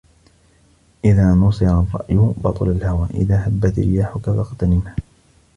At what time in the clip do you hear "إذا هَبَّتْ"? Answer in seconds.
3.13-3.79